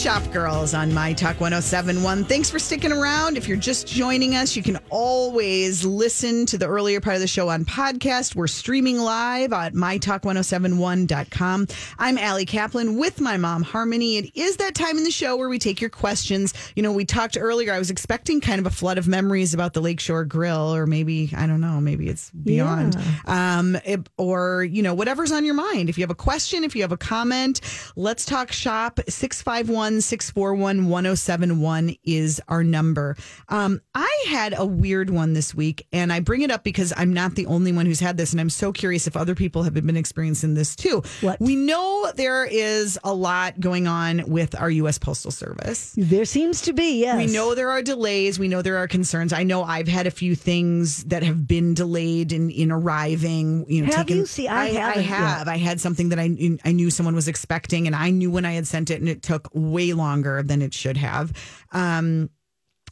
[0.00, 2.24] Shop Girls on My Talk 1071.
[2.24, 3.36] Thanks for sticking around.
[3.36, 7.26] If you're just joining us, you can always listen to the earlier part of the
[7.26, 8.34] show on podcast.
[8.34, 11.66] We're streaming live at mytalk1071.com.
[11.98, 14.16] I'm Allie Kaplan with my mom, Harmony.
[14.16, 16.54] It is that time in the show where we take your questions.
[16.74, 19.74] You know, we talked earlier, I was expecting kind of a flood of memories about
[19.74, 22.96] the Lakeshore Grill, or maybe, I don't know, maybe it's beyond.
[23.26, 25.90] Um, it- or, you know, whatever's on your mind.
[25.90, 27.60] If you have a question, if you have a comment,
[27.96, 28.98] let's talk shop.
[29.06, 33.16] 651 641 1071 is our number.
[33.48, 37.12] Um, I had a weird one this week, and I bring it up because I'm
[37.12, 39.74] not the only one who's had this, and I'm so curious if other people have
[39.74, 41.02] been experiencing this too.
[41.22, 41.40] What?
[41.40, 44.98] We know there is a lot going on with our U.S.
[44.98, 45.94] Postal Service.
[45.96, 47.16] There seems to be, yes.
[47.16, 48.38] We know there are delays.
[48.38, 49.32] We know there are concerns.
[49.32, 53.64] I know I've had a few things that have been delayed in, in arriving.
[53.68, 54.26] You know, Have taken- you?
[54.26, 55.48] See, I I haven't yet.
[55.48, 56.30] I had something that I
[56.64, 59.22] I knew someone was expecting, and I knew when I had sent it, and it
[59.22, 61.32] took way longer than it should have.
[61.72, 62.30] Um,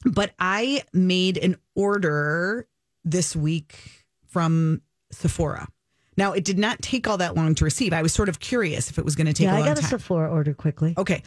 [0.04, 2.66] but I made an order
[3.04, 3.76] this week
[4.26, 5.66] from Sephora.
[6.16, 7.92] Now, it did not take all that long to receive.
[7.92, 9.78] I was sort of curious if it was going to take Yeah, a I got
[9.78, 9.90] a time.
[9.90, 10.94] Sephora order quickly.
[10.98, 11.22] Okay.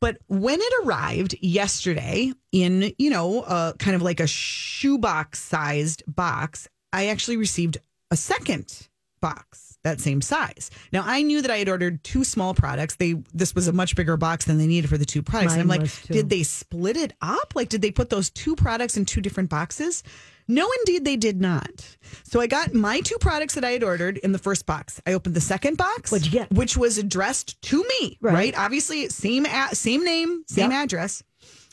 [0.00, 6.02] But when it arrived yesterday in, you know, uh, kind of like a shoebox sized
[6.06, 7.76] box, I actually received
[8.10, 8.88] a second
[9.20, 10.70] box that same size.
[10.92, 12.96] Now I knew that I had ordered two small products.
[12.96, 15.52] They this was a much bigger box than they needed for the two products.
[15.54, 17.52] and I'm like, did they split it up?
[17.54, 20.02] Like did they put those two products in two different boxes?
[20.48, 21.96] No, indeed they did not.
[22.24, 25.00] So I got my two products that I had ordered in the first box.
[25.06, 26.50] I opened the second box, What'd you get?
[26.50, 28.34] which was addressed to me, Right.
[28.34, 28.58] right?
[28.58, 30.84] Obviously, same a- same name, same Yep.
[30.84, 31.22] address.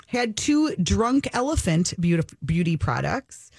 [0.06, 3.50] Had two drunk elephant beauty, beauty products,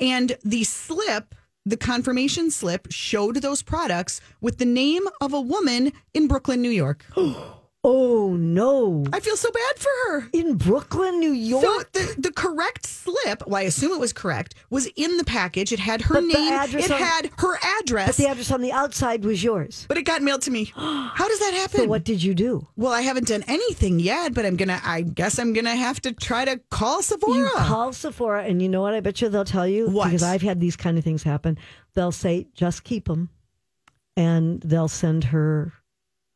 [0.00, 1.34] and the slip,
[1.68, 6.70] the confirmation slip, showed those products with the name of a woman in Brooklyn, New
[6.70, 7.04] York.
[7.84, 9.04] Oh, no.
[9.12, 10.28] I feel so bad for her.
[10.32, 11.62] In Brooklyn, New York?
[11.64, 15.70] So the, the correct slip, well, I assume it was correct, was in the package.
[15.72, 16.52] It had her But name.
[16.52, 19.86] It on- had her address, but the address on the outside was yours.
[19.88, 20.72] but it got mailed to me.
[20.74, 21.80] How does that happen?
[21.82, 22.66] So what did you do?
[22.76, 24.80] Well, I haven't done anything yet, but I'm gonna.
[24.84, 27.38] I guess I'm gonna have to try to call Sephora.
[27.38, 28.94] You call Sephora, and you know what?
[28.94, 30.06] I bet you they'll tell you What?
[30.06, 31.56] because I've had these kind of things happen.
[31.94, 33.30] They'll say, "Just keep them,"
[34.16, 35.72] and they'll send her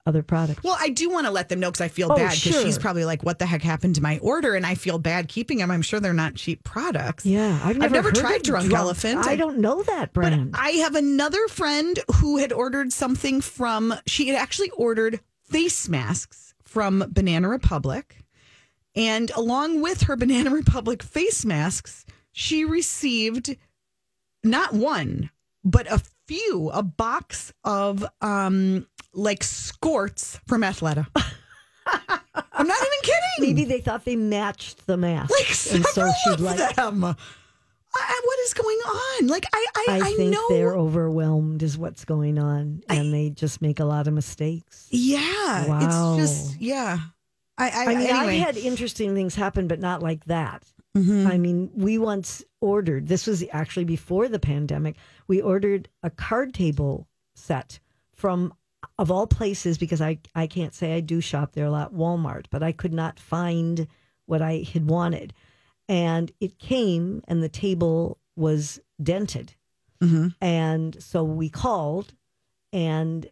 [0.04, 0.64] other products.
[0.64, 2.62] well, I do want to let them know because I feel Oh, bad because sure.
[2.62, 5.58] she's probably like, "What the heck happened to my order?" And I feel bad keeping
[5.58, 5.70] them.
[5.70, 7.24] I'm sure they're not cheap products.
[7.24, 9.26] yeah, I've never, never tried of Drunk Elephant.
[9.26, 10.54] I don't know that But brand.
[10.58, 13.94] I have another friend who had ordered something from.
[14.06, 18.16] She had actually ordered face masks from Banana Republic,
[18.96, 23.56] and along with her Banana Republic face masks, she received
[24.42, 25.30] not one
[25.64, 31.06] but a few, a box of um like skorts from Athleta.
[31.86, 33.20] I'm not even kidding.
[33.40, 36.76] Maybe they thought they matched the mask, like and so she'd like.
[36.76, 37.04] them.
[37.04, 37.14] I,
[37.94, 39.26] I- what is going on?
[39.26, 43.30] Like I, I, I I, think know they're overwhelmed, is what's going on, and they
[43.30, 44.86] just make a lot of mistakes.
[44.90, 46.16] Yeah, Wow.
[46.16, 46.98] it's just yeah.
[47.58, 48.14] I, I, I mean, anyway.
[48.38, 50.62] I've had interesting things happen, but not like that.
[50.96, 51.26] Mm-hmm.
[51.26, 56.52] I mean, we once ordered, this was actually before the pandemic, we ordered a card
[56.52, 57.80] table set
[58.14, 58.52] from,
[58.98, 62.46] of all places, because I, I can't say I do shop there a lot, Walmart,
[62.50, 63.86] but I could not find
[64.26, 65.32] what I had wanted.
[65.88, 69.54] And it came, and the table was dented.
[70.02, 70.28] Mm-hmm.
[70.40, 72.12] And so we called
[72.72, 73.26] and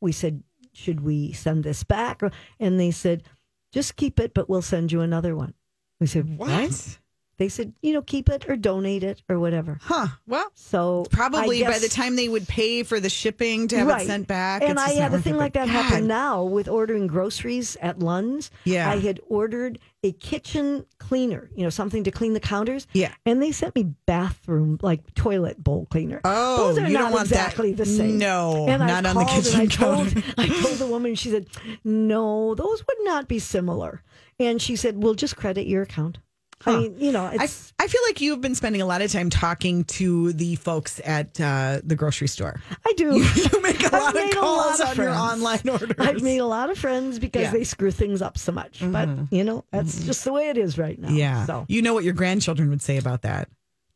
[0.00, 2.22] we said, Should we send this back?
[2.58, 3.24] And they said,
[3.72, 5.54] Just keep it, but we'll send you another one.
[6.00, 6.98] We said, what?
[7.40, 9.78] They said, You know, keep it or donate it or whatever.
[9.80, 10.08] Huh?
[10.26, 13.86] Well, So probably I by the time they would pay for the shipping to have
[13.88, 14.02] Right.
[14.02, 14.60] it sent back.
[14.60, 16.68] And it's I just not had a thing it, like but that happen now with
[16.68, 18.50] ordering groceries at Lund's.
[18.64, 18.90] Yeah.
[18.90, 22.86] I had ordered a kitchen cleaner, you know, something to clean the counters.
[22.92, 23.14] Yeah.
[23.24, 26.20] And they sent me bathroom, like toilet bowl cleaner.
[26.24, 27.46] Oh, Those are you not don't want that.
[27.46, 28.18] exactly the same.
[28.18, 30.34] No, and not I on the called kitchen and I told, counter.
[30.36, 31.46] I told the woman, she said,
[31.84, 34.02] no, those would not be similar.
[34.38, 36.18] And she said, we'll just credit your account.
[36.66, 39.10] I mean, you know, I, it's, I feel like you've been spending a lot of
[39.10, 42.60] time talking to the folks at uh, the grocery store.
[42.86, 43.22] I do.
[43.34, 45.92] You make a lot of calls lot of on your online orders.
[45.98, 47.48] I've made a lot of friends because Yeah.
[47.48, 47.56] Mm-hmm.
[47.56, 48.80] they screw things up so much.
[48.84, 51.08] But, you know, that's just the way it is right now.
[51.10, 51.46] yeah.
[51.46, 53.48] So, You know what your grandchildren would say about that.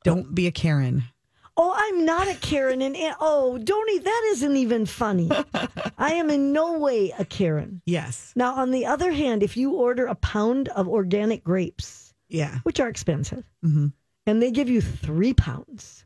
[0.04, 1.04] Don't be a Karen.
[1.56, 2.82] oh, I'm not a Karen.
[2.82, 5.30] And, and oh, Donny, that isn't even funny.
[5.98, 7.80] I am in no way a Karen.
[7.86, 8.32] Yes.
[8.34, 12.58] Now, on the other hand, if you order a pound of organic grapes, Yeah.
[12.64, 13.92] which are expensive, Mhm.
[14.26, 16.04] and they give you three pounds,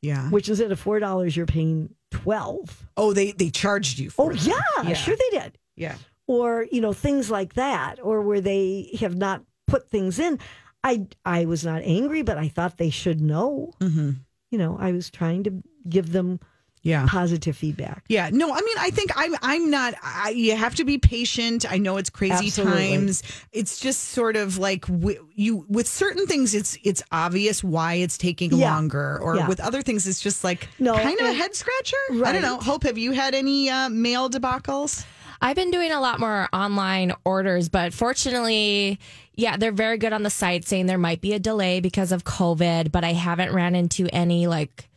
[0.00, 0.30] Yeah.
[0.30, 2.86] which instead of four dollars, you're paying twelve.
[2.96, 4.42] Oh, they they charged you Oh for it.
[4.46, 4.94] yeah, Yeah.
[4.94, 5.58] sure they did.
[5.76, 5.96] Yeah.
[6.28, 10.38] or you know things like that, or where they have not put things in.
[10.84, 13.72] I I was not angry, but I thought they should know.
[13.80, 14.10] Mm-hmm.
[14.50, 16.38] You know, I was trying to give them
[16.82, 17.06] Yeah.
[17.08, 18.04] positive feedback.
[18.08, 19.34] Yeah, no, I mean, I think I'm.
[19.42, 19.94] I'm not.
[20.02, 21.64] I, you have to be patient.
[21.70, 22.90] I know it's crazy Absolutely.
[22.90, 23.22] times.
[23.52, 26.54] It's just sort of like w- you with certain things.
[26.54, 28.74] It's it's obvious why it's taking Yeah.
[28.74, 29.48] longer, or Yeah.
[29.48, 31.96] with other things, it's just like No, kind of a head scratcher.
[32.24, 32.58] I don't know.
[32.58, 35.04] Hope, have you had any uh, mail debacles?
[35.40, 38.98] I've been doing a lot more online orders, but fortunately,
[39.34, 42.22] yeah, they're very good on the site saying there might be a delay because of
[42.24, 44.88] COVID, but I haven't ran into any like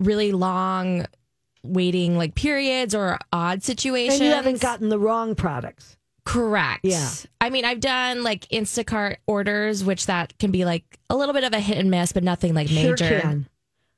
[0.00, 1.06] really long
[1.62, 4.20] waiting like periods or odd situations.
[4.20, 5.96] And you haven't gotten the wrong products.
[6.24, 6.80] correct.
[6.84, 7.08] Yeah.
[7.40, 11.44] I mean, I've done like Instacart orders, which that can be like a little bit
[11.44, 13.20] of a hit and miss, but nothing like Sure major.
[13.20, 13.48] can.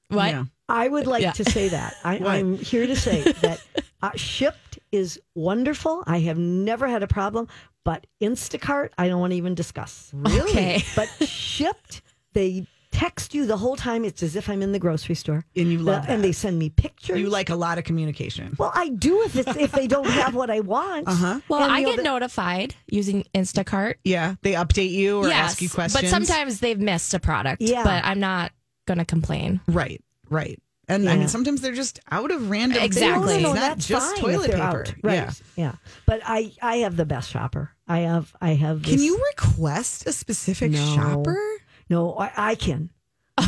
[0.08, 0.28] What?
[0.30, 0.44] Yeah.
[0.68, 1.32] I would like Yeah.
[1.32, 1.94] to say that.
[2.04, 3.60] I, I'm here to say that
[4.02, 6.02] uh, Shipt is wonderful.
[6.06, 7.48] I have never had a problem,
[7.84, 10.12] but Instacart, I don't want to even discuss.
[10.26, 10.82] Okay.
[10.96, 12.00] But Shipt,
[12.32, 12.66] they
[13.00, 14.04] text you the whole time.
[14.04, 15.44] It's as if I'm in the grocery store.
[15.56, 16.26] And you love and that.
[16.26, 17.18] they send me pictures.
[17.18, 18.54] You like a lot of communication.
[18.58, 21.08] well, I do if it's, if they don't have what I want.
[21.08, 21.40] Uh-huh.
[21.48, 23.94] Well, And I the get other- notified using Instacart.
[24.04, 26.02] Yeah, they update you or yes, ask you questions.
[26.02, 27.62] but sometimes they've missed a product.
[27.62, 27.84] Yeah.
[27.84, 28.52] but I'm not
[28.86, 29.60] gonna complain.
[29.68, 30.60] right, right.
[30.88, 31.18] And I Yeah.
[31.20, 33.28] mean, sometimes they're just out of random Exactly.
[33.34, 33.42] things.
[33.44, 34.78] No, no, It's not that's just fine toilet they're paper.
[34.80, 34.94] out.
[35.04, 35.14] Right.
[35.14, 35.30] Yeah.
[35.56, 35.72] Yeah.
[36.04, 37.70] But I, I have the best shopper.
[37.86, 38.82] I have, I have.
[38.82, 40.94] Can this- you request a specific No.
[40.96, 41.38] shopper?
[41.90, 42.88] No, I, I can.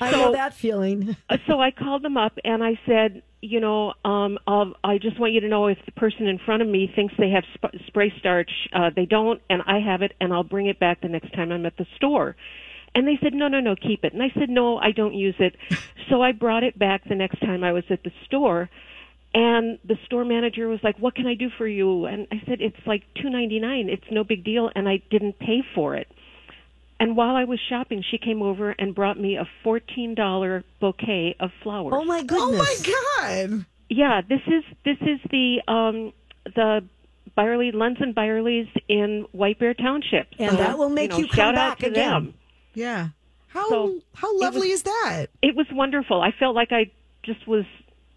[0.00, 1.16] I so- know that feeling.
[1.28, 5.18] Uh, so I called them up and I said, you know, um, I'll, I just
[5.18, 7.74] want you to know if the person in front of me thinks they have sp-
[7.86, 11.08] spray starch, uh, they don't, and I have it, and I'll bring it back the
[11.08, 12.36] next time I'm at the store.
[12.94, 14.12] And they said, no, no, no, keep it.
[14.12, 15.56] And I said, no, I don't use it.
[16.10, 18.68] so I brought it back the next time I was at the store.
[19.32, 22.60] And the store manager was like, "What can I do for you?" And I said,
[22.60, 23.88] "It's like two ninety nine.
[23.88, 26.08] It's no big deal." And I didn't pay for it.
[27.00, 31.34] And while I was shopping, she came over and brought me a fourteen dollar bouquet
[31.40, 31.94] of flowers.
[31.96, 32.60] Oh my goodness!
[32.60, 33.66] Oh my god.
[33.88, 36.12] Yeah, this is this is the um
[36.44, 36.84] the
[37.34, 40.28] Byerly Lens and Byerly's in White Bear Township.
[40.38, 42.10] And that will make know, you come shout back out to again.
[42.10, 42.34] them.
[42.74, 43.08] Yeah.
[43.48, 45.26] How So, how lovely was- is that?
[45.42, 46.20] It was wonderful.
[46.20, 46.90] I felt like I
[47.24, 47.64] just was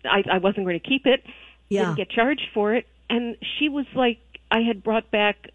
[0.06, 1.24] I, I wasn't going to keep it.
[1.70, 1.84] Yeah.
[1.86, 2.86] Didn't get charged for it.
[3.10, 4.20] And she was like
[4.52, 5.50] I had brought back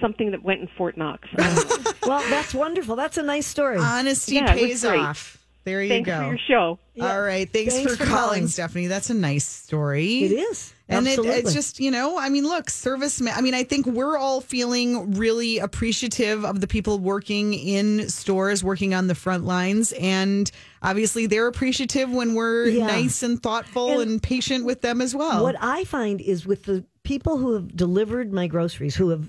[0.00, 1.28] something that went in Fort Knox.
[1.38, 1.92] I don't know.
[2.06, 2.96] Well, that's wonderful.
[2.96, 3.78] That's a nice story.
[3.78, 5.36] Honesty Yeah, pays off.
[5.64, 6.16] There you Thanks go.
[6.18, 6.78] for your show.
[7.02, 7.48] All right.
[7.48, 8.48] Thanks, Thanks for, for calling, calling.
[8.48, 8.86] Stephanie.
[8.86, 10.24] That's a nice story.
[10.24, 10.72] It is.
[10.88, 13.20] And it, it's just, you know, I mean, look, service.
[13.24, 18.64] I mean, I think we're all feeling really appreciative of the people working in stores,
[18.64, 19.92] working on the front lines.
[19.92, 20.50] And
[20.82, 22.86] obviously, they're appreciative when we're Yeah.
[22.86, 25.42] nice and thoughtful and, And patient with them as well.
[25.44, 29.28] What I find is with the people who have delivered my groceries, who have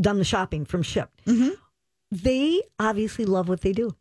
[0.00, 1.50] done the shopping from Shipt, Mm-hmm.
[2.10, 3.94] they obviously love what they do.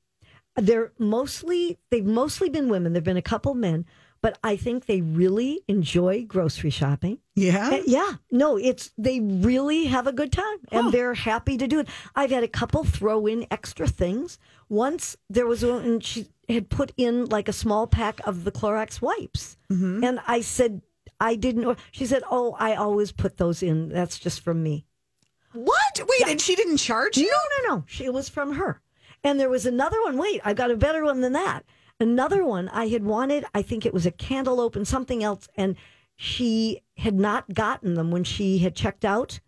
[0.55, 2.93] They're mostly they've mostly been women.
[2.93, 3.85] There've been a couple men,
[4.21, 7.19] but I think they really enjoy grocery shopping.
[7.35, 7.69] yeah.
[7.73, 11.79] Uh, yeah, no, it's they really have a good time and they're happy to do
[11.81, 11.87] it.
[12.15, 14.39] I've had a couple throw in extra things.
[14.67, 18.51] Once there was one, and she had put in like a small pack of the
[18.51, 20.81] Clorox wipes, and I said
[21.19, 21.77] I didn't.
[21.91, 23.89] She said, "Oh, I always put those in.
[23.89, 24.85] That's just from me."
[25.65, 26.01] What?
[26.07, 27.29] Wait, and she didn't charge you?
[27.29, 27.83] No, no, no.
[27.87, 28.81] She, it was from her.
[29.23, 30.17] And there was another one.
[30.17, 31.65] Wait, I got a better one than that.
[31.99, 35.75] Another one I had wanted, I think it was a cantaloupe and something else, and
[36.15, 39.39] she had not gotten them when she had checked out.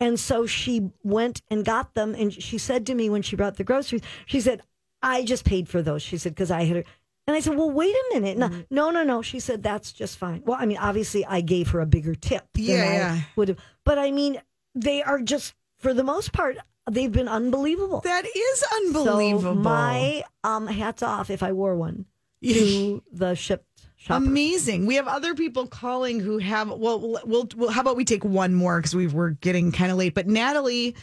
[0.00, 2.14] And so she went and got them.
[2.14, 4.62] And she said to me when she brought the groceries, she said,
[5.02, 6.02] I just paid for those.
[6.02, 6.84] She said, because I had her.
[7.26, 8.38] And I said, well, wait a minute.
[8.38, 8.60] No, mm-hmm.
[8.70, 9.22] no, no, no.
[9.22, 10.42] She said, that's just fine.
[10.46, 13.20] Well, I mean, obviously, I gave her a bigger tip than Yeah, I yeah.
[13.36, 13.58] would have.
[13.84, 14.40] But I mean,
[14.74, 16.58] they are just, for the most part,
[16.90, 18.00] they've been unbelievable.
[18.00, 19.54] That is unbelievable.
[19.54, 22.06] So my um, hats off if I wore one
[22.42, 23.64] to the Shipt
[23.96, 24.24] shopper.
[24.24, 24.86] Amazing.
[24.86, 26.68] We have other people calling who have.
[26.70, 27.20] Well, we'll.
[27.24, 30.14] we'll, we'll how about we take one more because we were getting kind of late.
[30.14, 30.94] But Natalie,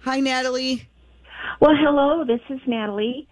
[0.00, 0.88] hi Natalie,
[1.60, 3.28] Well, hello, this is Natalie.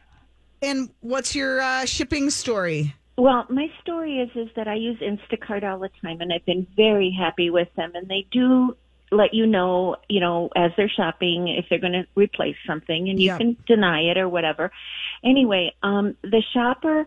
[0.62, 2.95] and what's your uh, shipping story?
[3.17, 6.67] Well, my story is is that I use Instacart all the time and I've been
[6.76, 8.76] very happy with them and they do
[9.10, 13.18] let you know, you know, as they're shopping if they're going to replace something and
[13.20, 13.38] you Yeah.
[13.38, 14.70] can deny it or whatever.
[15.24, 17.06] Anyway, um the shopper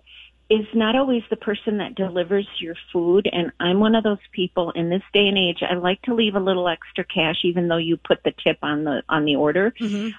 [0.50, 4.72] is not always the person that delivers your food and I'm one of those people
[4.72, 7.78] in this day and age I like to leave a little extra cash even though
[7.78, 9.74] you put the tip on the on the order.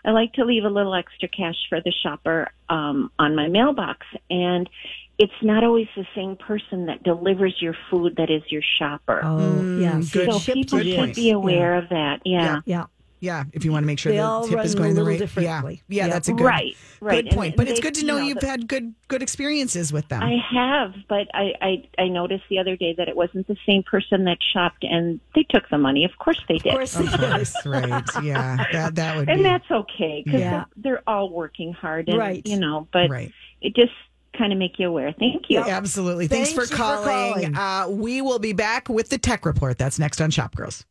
[0.04, 4.06] I like to leave a little extra cash for the shopper um on my mailbox
[4.30, 4.70] and
[5.19, 9.21] it's not always the same person that delivers your food that is your shopper.
[9.23, 9.38] Oh,
[9.78, 9.92] yeah.
[9.92, 10.33] Mm, good.
[10.33, 11.16] so shipped people should point.
[11.16, 12.21] be aware of that.
[12.25, 12.61] Yeah.
[12.64, 12.87] Yeah.
[13.21, 15.04] Yeah, if you want to make sure They the tip is run a going the
[15.04, 15.16] right.
[15.16, 15.81] differently.
[15.87, 16.12] Yeah, yeah, Yeah.
[16.12, 17.25] that's a good Right, right.
[17.25, 17.52] good point.
[17.52, 20.09] And but it's good to you know, know, you've the- had good good experiences with
[20.09, 20.25] them.
[20.25, 23.85] I have, but I, I I noticed the other day that it wasn't the same
[23.85, 26.04] person that shopped, and they took the money.
[26.04, 28.02] Of course they did, Of course, Of course, right?
[28.25, 30.50] Yeah, that that would and be that's okay because Yeah.
[30.50, 32.45] they're, they're all working hard, and Right.
[32.45, 32.88] you know.
[32.92, 33.31] But right.
[33.61, 33.92] it just
[34.36, 35.12] kind of make you aware.
[35.18, 35.60] Thank you.
[35.60, 36.26] Absolutely.
[36.28, 37.54] Thanks, Thanks for for calling.
[37.54, 37.56] calling.
[37.56, 39.78] Uh, we will be back with the tech report.
[39.78, 40.84] That's next on Shop Girls.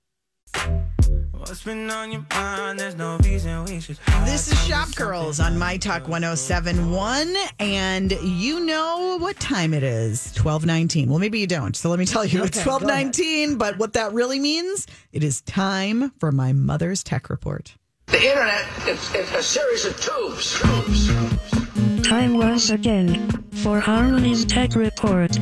[1.34, 2.80] What's been on your mind?
[2.80, 3.98] There's no reason we should.
[4.26, 7.34] This is Shop Girls on My Talk 1071.
[7.60, 11.10] And you know what time it is 1219.
[11.10, 11.76] Well, maybe you don't.
[11.76, 12.84] So let me tell you, it's Okay, go ahead.
[12.88, 13.58] 1219.
[13.58, 17.76] But what that really means, it is time for my mother's tech report.
[18.06, 20.60] The internet is, is a series of tubes.
[20.62, 21.10] Tubes.
[22.04, 23.30] Time once again
[23.64, 25.38] for Harmony's Tech Report.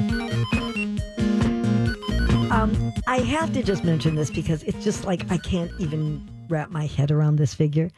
[2.51, 6.69] Um, I have to just mention this because it's just like I can't even wrap
[6.69, 7.89] my head around this figure.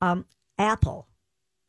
[0.00, 0.24] Um,
[0.58, 1.06] Apple,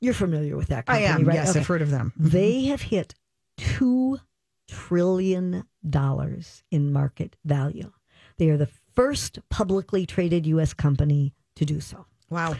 [0.01, 1.27] you're familiar with that I company, am.
[1.27, 1.35] right?
[1.35, 1.59] Yes, Okay.
[1.59, 2.13] I've heard of them.
[2.17, 3.13] They have hit
[3.57, 4.19] two
[4.67, 7.91] trillion dollars in market value.
[8.37, 10.73] They are the first publicly traded U.S.
[10.73, 12.05] company to do so.
[12.29, 12.55] Wow.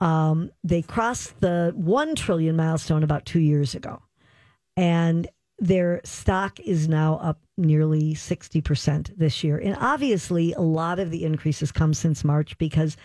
[0.00, 4.02] Um, they crossed the 1 trillion milestone about two years ago.
[4.76, 9.58] And their stock is now up nearly 60% this year.
[9.58, 12.96] And obviously, a lot of the increases come since March because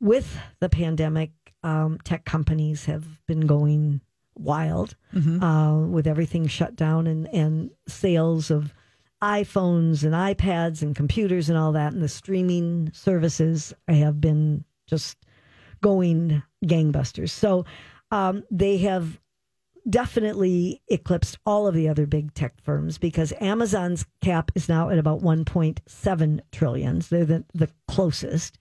[0.00, 1.30] with the pandemic,
[1.62, 4.00] um, tech companies have been going
[4.34, 4.96] wild
[5.42, 8.72] uh, with everything shut down and, and sales of
[9.22, 11.92] iPhones and iPads and computers and all that.
[11.92, 15.18] And the streaming services have been just
[15.82, 17.30] going gangbusters.
[17.30, 17.64] So
[18.10, 19.20] um, they have
[19.88, 24.98] definitely eclipsed all of the other big tech firms because Amazon's cap is now at
[24.98, 27.00] about 1.7 trillion.
[27.00, 28.58] So they're the, the closest.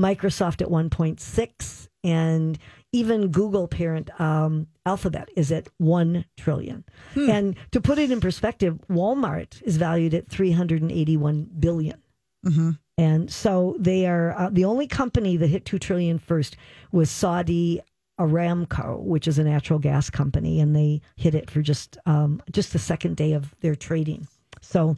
[0.00, 2.58] Microsoft at 1.6 and
[2.92, 6.84] even Google parent um, Alphabet is at 1 trillion.
[7.30, 12.02] And to put it in perspective, Walmart is valued at 381 billion.
[12.98, 16.56] And so they are uh, the only company that hit 2 trillion first
[16.92, 17.80] was Saudi
[18.18, 22.72] Aramco, which is a natural gas company, and they hit it for just um, just
[22.72, 24.26] the second day of their trading.
[24.62, 24.96] So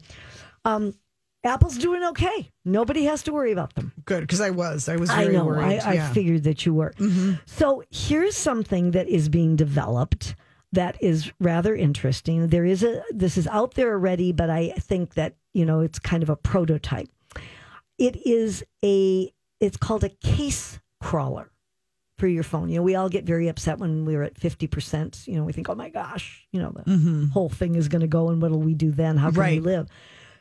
[0.65, 0.95] um,
[1.43, 2.51] Apple's doing okay.
[2.65, 3.93] Nobody has to worry about them.
[4.05, 4.21] Good.
[4.21, 4.89] Because I was.
[4.89, 5.45] I was I know.
[5.45, 5.65] worried.
[5.65, 6.05] I, I yeah.
[6.05, 6.13] Mm-hmm.
[6.13, 6.95] figured that you were.
[7.47, 10.37] So here's something that is being developed
[10.73, 12.49] that is rather interesting.
[12.49, 15.99] There is a this is out there already, but I think that you know it's
[15.99, 17.09] kind of a prototype.
[17.99, 21.51] It is a it's called a case crawler
[22.17, 22.69] for your phone.
[22.69, 25.23] You know, we all get very upset when we're at fifty percent.
[25.27, 26.83] You know, we think, oh my gosh, you know, the
[27.33, 29.17] whole thing is going to go, and what'll we do then?
[29.17, 29.89] How can we live?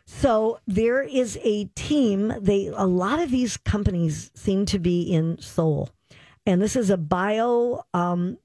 [0.05, 2.33] So there is a team.
[2.39, 5.89] They a lot of these companies seem to be in Seoul,
[6.45, 8.37] and this is a bio um,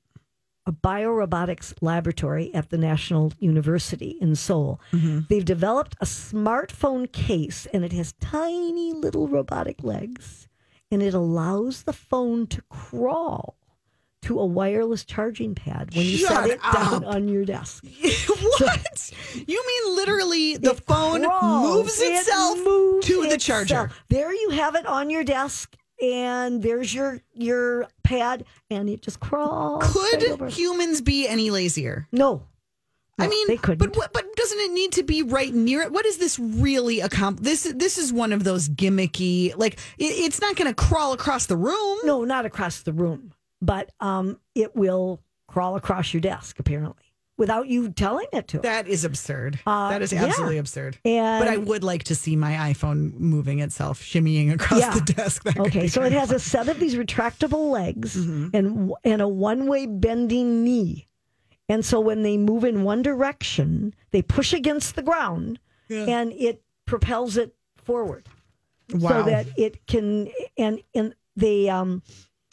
[0.66, 4.80] a biorobotics laboratory at the National University in Seoul.
[4.92, 5.20] Mm-hmm.
[5.28, 10.48] They've developed a smartphone case, and it has tiny little robotic legs,
[10.90, 13.56] and it allows the phone to crawl
[14.22, 17.84] to a wireless charging pad when you Shut set it down on your desk.
[18.60, 19.10] what?
[19.34, 21.64] you mean literally the phone crawls.
[21.76, 23.66] moves It itself moves to the itself.
[23.66, 23.90] charger?
[24.10, 29.20] There you have it on your desk, and there's your your pad, and it just
[29.20, 29.82] crawls.
[29.84, 30.38] right.
[30.38, 32.08] Could humans be any lazier?
[32.12, 32.42] no,
[33.18, 33.78] I mean, they couldn't.
[33.78, 35.92] But what, but doesn't it need to be right near it?
[35.92, 37.44] What is this really accomplish?
[37.44, 39.56] This this is one of those gimmicky.
[39.56, 41.98] Like it, it's not going to crawl across the room.
[42.04, 47.01] No, not across the room, but um, it will crawl across your desk apparently
[47.42, 48.58] without you telling it to.
[48.60, 49.58] That is absurd.
[49.66, 50.24] Uh, that is yeah.
[50.26, 50.96] absolutely absurd.
[51.04, 54.94] And- but I would like to see my iPhone moving itself, shimmying across Yeah.
[54.94, 55.42] the desk.
[55.42, 58.54] That Okay, so it has a set of these retractable legs Mm-hmm.
[58.56, 61.08] and and a one-way bending knee.
[61.68, 65.58] And so when they move in one direction, they push against the ground
[65.90, 68.28] and it propels it forward.
[68.94, 69.10] Wow.
[69.10, 72.02] So that it can and and they um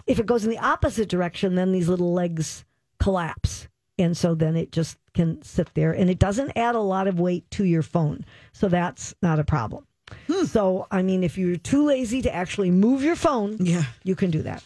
[0.07, 2.65] if it goes in the opposite direction, then these little legs
[2.99, 3.68] collapse.
[3.99, 7.19] And so then it just can sit there and it doesn't add a lot of
[7.19, 8.25] weight to your phone.
[8.53, 9.85] So that's not a problem.
[10.27, 10.45] Hmm.
[10.45, 13.83] So, I mean, if you're too lazy to actually move your phone, Yeah.
[14.03, 14.63] you can do that.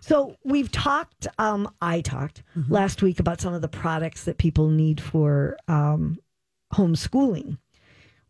[0.00, 2.72] So we've talked, um, I talked Mm-hmm.
[2.72, 6.18] last week about some of the products that people need for um,
[6.74, 7.56] homeschooling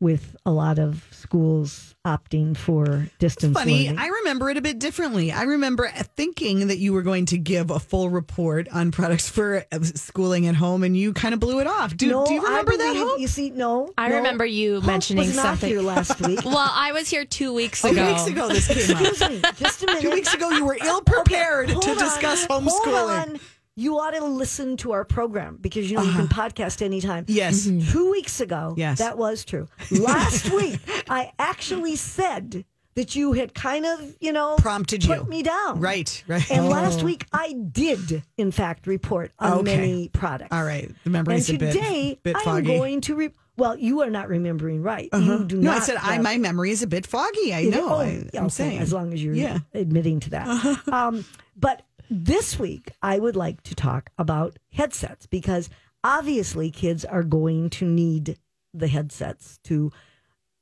[0.05, 3.87] with a lot of schools opting for distance funny.
[3.87, 3.99] learning.
[3.99, 5.33] I remember it a bit differently.
[5.33, 9.65] I remember thinking that you were going to give a full report on products for
[9.73, 11.97] uh, schooling at home, and you kind of blew it off.
[11.97, 12.97] Do, no, do you remember I that?
[12.97, 13.19] Hope?
[13.21, 13.91] You see, no.
[13.97, 14.17] I no.
[14.17, 15.71] remember you Hope mentioning was not something.
[15.71, 16.45] here last week.
[16.45, 17.95] Well, I was here two weeks ago.
[17.95, 18.13] Two ago.
[18.13, 19.07] weeks ago, this came up.
[19.07, 20.03] Excuse me, just a minute.
[20.03, 23.41] Two weeks ago, you were ill prepared Hold to on, discuss hold homeschooling.
[23.76, 27.25] You ought to listen to our program because you know you can podcast anytime.
[27.25, 27.35] Uh-huh.
[27.35, 27.64] Yes.
[27.90, 28.99] Two weeks ago, Yes.
[28.99, 29.66] that was true.
[29.90, 30.78] Last week,
[31.09, 32.64] I actually said
[32.95, 35.25] that you had kind of, you know, Prompted put you.
[35.25, 35.81] me down.
[35.81, 36.49] Right, right.
[36.52, 39.76] And last week, I did, in fact, report on Okay.
[39.76, 40.52] many products.
[40.52, 40.87] All right.
[40.87, 43.16] The And memory's a bit, today, bit I'm going to.
[43.16, 45.09] Re- well, you are not remembering right.
[45.12, 45.83] You do no, not.
[45.83, 47.52] I said I, my memory is a bit foggy.
[47.52, 47.88] I it- know.
[47.88, 48.78] oh, I, I'm okay, saying.
[48.78, 49.59] as long as you're Yeah.
[49.75, 50.88] admitting to that.
[50.88, 51.25] um,
[51.57, 55.71] but this week, I would like to talk about headsets because
[56.03, 58.39] obviously kids are going to need
[58.73, 59.91] the headsets to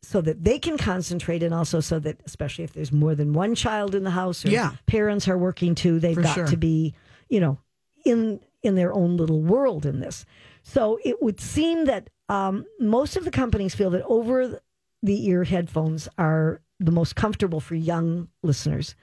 [0.03, 3.55] so that they can concentrate and also so that especially if there's more than one
[3.55, 4.73] child in the house or Yeah.
[4.87, 6.47] parents are working too they've For got sure.
[6.49, 6.93] to be
[7.28, 7.59] you know
[8.05, 10.25] in in their own little world in this
[10.65, 14.61] so it would seem that um, most of the companies feel that over
[15.02, 18.95] the ear headphones are the most comfortable for young listeners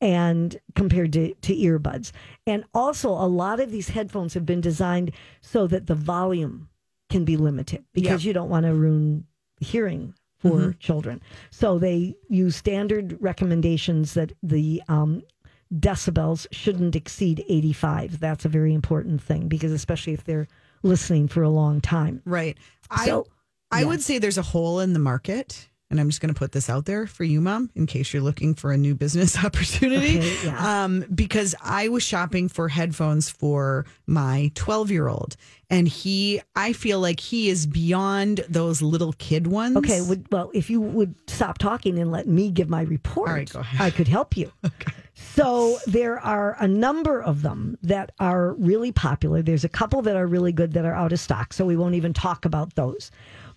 [0.00, 2.12] and compared to, to earbuds.
[2.46, 6.68] And also a lot of these headphones have been designed so that the volume
[7.10, 9.26] can be limited because you don't want to ruin
[9.60, 11.22] hearing for children.
[11.50, 15.22] So they use standard recommendations that the um,
[15.72, 20.46] decibels shouldn't exceed 85 that's a very important thing because especially if they're
[20.82, 22.22] listening for a long time.
[22.24, 22.58] Right.
[23.04, 23.26] So,
[23.70, 23.86] I I yeah.
[23.88, 26.68] would say there's a hole in the market, and I'm just going to put this
[26.70, 30.18] out there for you, mom, in case you're looking for a new business opportunity.
[30.18, 30.84] Okay, yeah.
[30.84, 35.36] Um, because I was shopping for headphones for my 12 year old,
[35.70, 39.76] and he, I feel like he is beyond those little kid ones.
[39.76, 43.34] Okay, would, well, if you would stop talking and let me give my report, All
[43.34, 43.80] right, go ahead.
[43.80, 44.52] I could help you.
[45.16, 49.42] So there are a number of them that are really popular.
[49.42, 51.94] There's a couple that are really good that are out of stock, so we won't
[51.94, 53.10] even talk about those.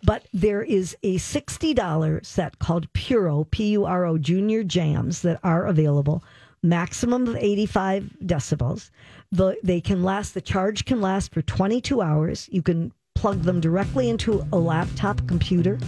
[0.03, 5.39] But there is a $60 set called Puro, P U R O Junior Jams that
[5.43, 6.23] are available,
[6.63, 8.89] maximum of 85 decibels.
[9.31, 12.47] The, they can last, the charge can last for 22 hours.
[12.51, 15.79] You can plug them directly into a laptop computer.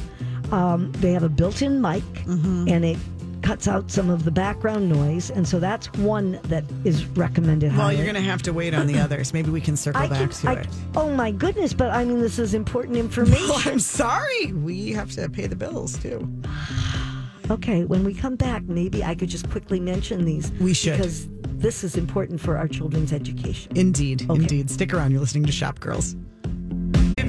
[0.52, 2.98] Um, they have a built in mic and it
[3.50, 5.32] cuts out some of the background noise.
[5.32, 7.72] And so that's one that is recommended.
[7.72, 7.96] Well, highly.
[7.96, 9.34] you're going to have to wait on the others.
[9.34, 10.68] Maybe we can circle I back can, to I, it.
[10.96, 13.50] oh my goodness, but I mean, this is important information.
[13.50, 14.54] Well, I'm sorry.
[14.54, 16.32] We have to pay the bills too.
[17.52, 20.52] Okay, when we come back, maybe I could just quickly mention these.
[20.60, 20.98] We should.
[20.98, 23.76] Because this is important for our children's education.
[23.76, 24.30] Indeed.
[24.30, 24.40] Okay.
[24.40, 24.70] Indeed.
[24.70, 25.10] Stick around.
[25.10, 26.16] You're listening to Shop Girls.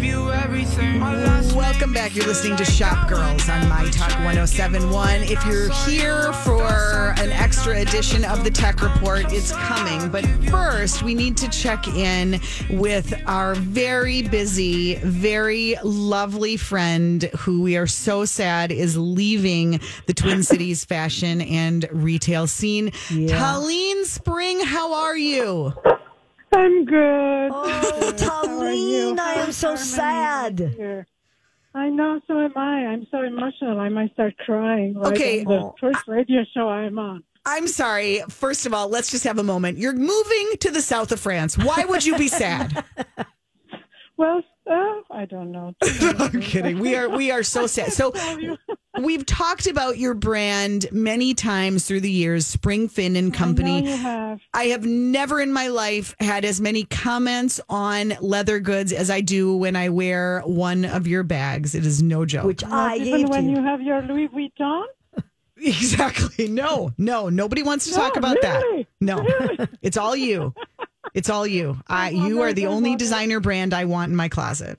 [0.01, 0.99] Give you everything.
[0.99, 2.17] My last Welcome back.
[2.17, 5.25] You're listening to Shop Girls on My Talk 1071.
[5.25, 10.09] If you're here for an extra edition of the Tech Report, it's coming.
[10.09, 17.61] But first, we need to check in with our very busy, very lovely friend who
[17.61, 22.91] we are so sad is leaving the Twin Cities fashion and retail scene.
[23.11, 23.39] Yeah.
[23.39, 25.75] Talene Spring, how are you?
[26.53, 27.51] I'm good.
[27.53, 30.59] Oh, Talene, I am so sad.
[30.77, 31.07] Here.
[31.75, 32.87] I know, so am I.
[32.87, 33.79] I'm so emotional.
[33.79, 34.95] I might start crying.
[34.95, 35.45] Right Okay.
[35.45, 35.75] the oh.
[35.81, 37.23] first radio show I'm on.
[37.47, 38.23] I'm sorry.
[38.29, 39.79] First of all, let's just have a moment.
[39.79, 41.57] You're moving to the south of France.
[41.57, 42.85] Why would you be sad?
[44.17, 45.75] Well, uh, I don't know.
[46.19, 46.79] I'm kidding.
[46.79, 47.93] We are we are so sad.
[47.93, 48.13] So
[49.01, 53.81] we've talked about your brand many times through the years, Spring Fin and I Company.
[53.83, 54.41] know you have.
[54.55, 59.21] I have never in my life had as many comments on leather goods as I
[59.21, 61.75] do when I wear one of your bags.
[61.75, 62.45] It is no joke.
[62.45, 63.57] Which I Not even when you.
[63.57, 64.85] you have your Louis Vuitton.
[65.57, 66.49] exactly.
[66.49, 68.83] No, no, nobody wants to talk about really?
[68.83, 68.87] that.
[69.01, 70.55] No, it's all you.
[71.15, 71.79] It's all you.
[71.89, 74.79] I, you are the only designer brand I want in my closet.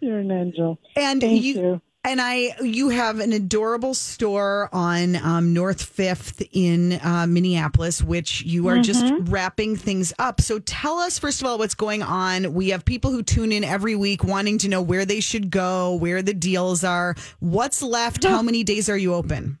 [0.00, 0.78] You're an angel.
[0.94, 1.80] And Thank you, you.
[2.04, 8.42] and I, you have an adorable store on um, North Fifth in uh, Minneapolis, which
[8.42, 9.24] you are just Mm-hmm.
[9.30, 10.40] wrapping things up.
[10.40, 12.52] So tell us first of all what's going on.
[12.52, 15.94] We have people who tune in every week wanting to know where they should go,
[15.94, 19.58] where the deals are, what's left, how many days are you open?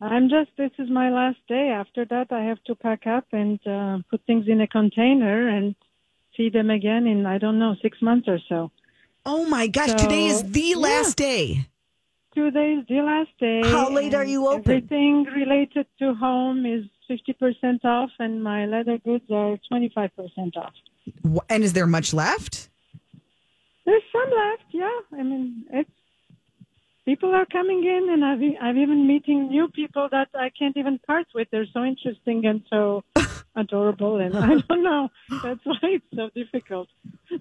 [0.00, 1.70] I'm just, this is my last day.
[1.70, 5.74] After that, I have to pack up and uh, put things in a container and
[6.36, 8.70] see them again in, I don't know, six months or so.
[9.26, 10.76] Oh my gosh, today is So, the yeah.
[10.76, 11.66] last day.
[12.34, 13.62] Today is the last day.
[13.64, 14.70] How late are you open?
[14.70, 20.72] Everything related to home is 50% off, and my leather goods are 25% off.
[21.48, 22.68] And is there much left?
[23.84, 24.98] There's some left, yeah.
[25.18, 25.90] I mean, it's
[27.08, 30.98] people are coming in, and I've I've even meeting new people that I can't even
[30.98, 31.48] part with.
[31.50, 33.02] They're so interesting and so
[33.56, 35.08] adorable, and I don't know.
[35.42, 36.88] That's why it's so difficult.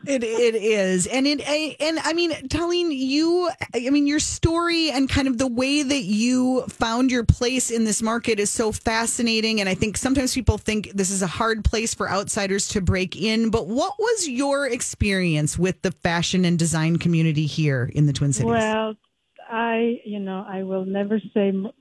[0.06, 1.42] It it is, and it
[1.82, 6.04] and I mean, Talene, you, I mean, your story and kind of the way that
[6.04, 9.60] you found your place in this market is so fascinating.
[9.60, 13.18] And I think sometimes people think this is a hard place for outsiders to break
[13.18, 13.50] in.
[13.50, 18.32] But what was your experience with the fashion and design community here in the Twin
[18.32, 18.52] Cities?
[18.52, 18.96] Well,
[19.50, 21.72] I, you know, I will never say m-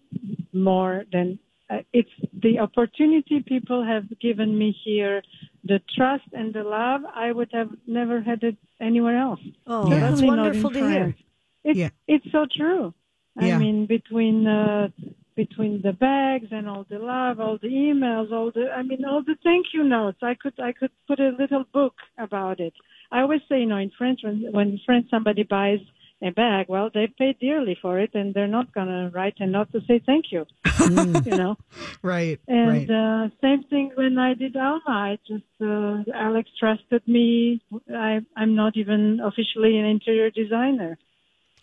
[0.53, 2.11] more than uh, it's
[2.43, 5.21] the opportunity people have given me here,
[5.65, 7.01] the trust and the love.
[7.15, 9.41] I would have never had it anywhere else.
[9.67, 10.01] Oh, Yeah.
[10.01, 11.17] that's wonderful to hear.
[11.65, 11.89] It's, Yeah.
[12.07, 12.95] it's so true.
[13.37, 13.59] I Yeah.
[13.59, 14.89] mean, between uh,
[15.35, 19.23] between the bags and all the love, all the emails, all the I mean, all
[19.23, 20.19] the thank you notes.
[20.23, 22.73] I could I could put a little book about it.
[23.13, 25.81] I always say, you know, in French, when when French somebody buys
[26.23, 29.71] a bag, well, they pay dearly for it, and they're not gonna write a note
[29.73, 30.47] to say thank you.
[30.91, 31.57] you know.
[32.03, 32.91] right, And right.
[32.91, 34.81] uh, same thing when I did Alma.
[34.87, 37.61] I just uh, Alex trusted me.
[37.95, 40.99] I, I'm not even officially an interior designer.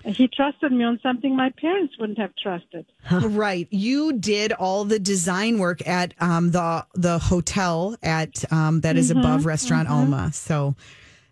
[0.05, 2.85] He trusted me on something my parents wouldn't have trusted.
[3.09, 3.67] Right.
[3.71, 9.11] You did all the design work at um, the the hotel at um, that is
[9.11, 10.31] above Restaurant Alma.
[10.33, 10.75] So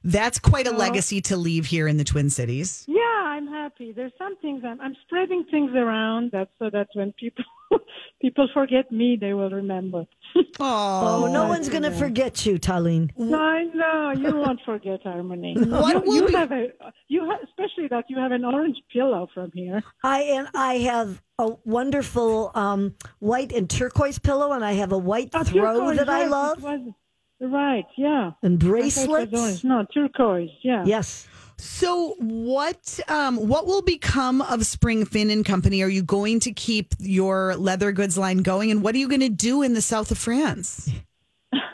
[0.04, 2.86] that's quite a So- legacy to leave here in the Twin Cities.
[2.88, 3.92] Yeah, I'm happy.
[3.92, 7.44] There's some things I'm, I'm spreading things around that so that when people
[8.22, 10.06] people forget me, they will remember.
[10.64, 13.10] Oh, no one's going to forget you, Talene.
[13.18, 15.56] I know you won't forget Harmony.
[15.60, 16.68] What you, will you be- have a
[17.08, 19.82] you ha- especially that you have an orange pillow from here.
[20.04, 24.98] I and I have a wonderful um, white and turquoise pillow, and I have a
[24.98, 26.94] white Oh, throw turquoise, that I right, love, it was-
[27.42, 28.32] right, yeah.
[28.44, 29.64] and I thought it was bracelets.
[29.64, 30.84] No, turquoise, yeah.
[30.86, 31.28] Yes.
[31.58, 35.84] So what um, what will become of Spring Fin and Company?
[35.84, 38.72] Are you going to keep your leather goods line going?
[38.72, 40.90] And what are you going to do in the south of France?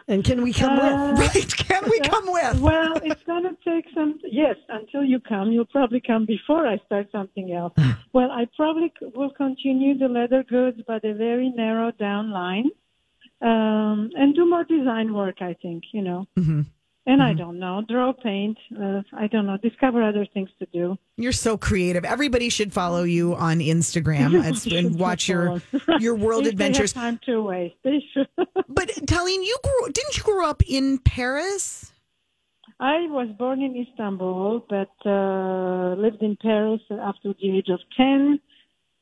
[0.10, 1.20] And can we come Uh, with?
[1.36, 1.56] Right?
[1.58, 2.62] Can we come with?
[2.62, 4.18] Well, it's going to take some.
[4.24, 7.74] Yes, until you come, you'll probably come before I start something else.
[8.14, 12.70] well, I probably will continue the leather goods, but a very narrow down line,
[13.42, 15.42] um, and do more design work.
[15.42, 16.26] I think you know.
[16.38, 16.66] Mhm.
[17.10, 18.58] And I don't know, draw, paint.
[18.78, 20.98] Uh, I don't know, discover other things to do.
[21.16, 22.04] You're so creative.
[22.04, 24.36] Everybody should follow you on Instagram
[24.78, 25.62] and watch your
[26.02, 26.92] your world If they have adventures.
[26.92, 27.76] time to waste.
[27.86, 28.28] They should.
[28.68, 31.94] But Talene, you grew didn't you grow up in Paris?
[32.80, 38.40] I was born in Istanbul, but uh, lived in Paris after the age of 10.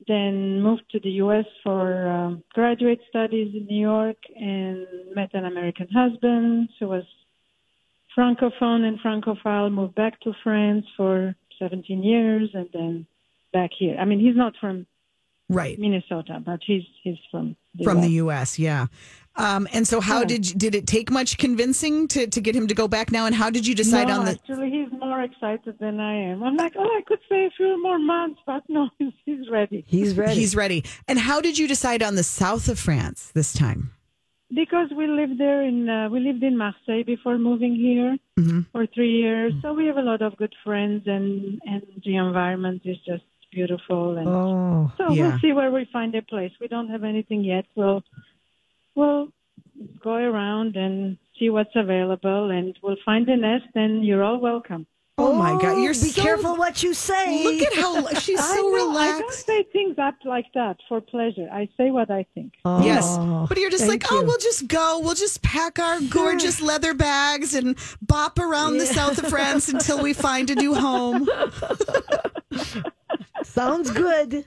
[0.08, 1.45] Then moved to the U.S.
[1.63, 7.03] for um, graduate studies in New York and met an American husband who was
[8.17, 9.69] francophone and francophile.
[9.69, 13.08] Moved back to France for 17 years and then
[13.53, 13.97] back here.
[13.99, 14.86] I mean, he's not from
[15.47, 15.77] Right.
[15.77, 18.58] Minnesota, but he's he's from the From the US.
[18.58, 18.88] US, yeah.
[19.37, 20.25] Um, and so how Yeah.
[20.25, 23.25] did you, did it take much convincing to, to get him to go back now
[23.25, 26.41] and how did you decide no, on the actually, he's more excited than I am.
[26.43, 29.83] I'm like, oh, I could stay a few more months, but no, he's, he's ready.
[29.87, 30.35] He's ready.
[30.35, 30.85] He's ready.
[31.07, 33.91] And how did you decide on the south of France this time?
[34.53, 38.67] Because we lived there in, uh, we lived in Marseille before moving here Mhm.
[38.71, 39.53] for three years.
[39.61, 44.17] So we have a lot of good friends, and and the environment is just beautiful.
[44.17, 45.29] And oh, so yeah.
[45.29, 46.51] we'll see where we find a place.
[46.61, 47.65] We don't have anything yet.
[47.75, 48.03] We'll
[48.95, 49.29] we'll
[50.01, 53.65] go around and see what's available, and we'll find a nest.
[53.75, 54.88] And you're all welcome.
[55.17, 57.41] Oh, my God, oh, you're be so careful what you say.
[57.45, 60.75] Look at how she's so I so know, I don't say things up like that
[60.89, 61.47] for pleasure.
[61.49, 62.53] I say what I think.
[62.65, 64.99] Oh, Yes, but you're just thank like, oh, we'll just go.
[65.01, 70.01] We'll just pack our gorgeous leather bags and bop around the south of France until
[70.03, 71.29] we find a new home.
[73.43, 74.45] Sounds good.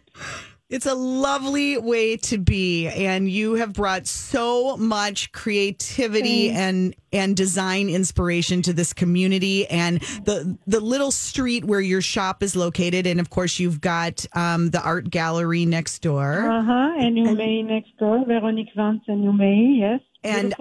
[0.70, 7.34] It's a lovely way to be, and you have brought so much creativity and and
[7.34, 13.06] design inspiration to this community and the the little street where your shop is located.
[13.06, 16.50] And of course, you've got um, the art gallery next door.
[16.50, 16.92] Uh huh.
[16.98, 20.00] And you may next door, Veronique Vance and you may, yes.
[20.24, 20.54] And-